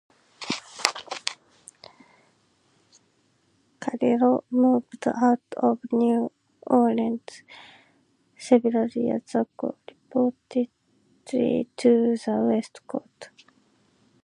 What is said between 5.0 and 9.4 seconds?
out of New Orleans several years